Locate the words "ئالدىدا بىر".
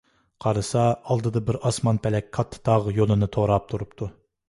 1.03-1.61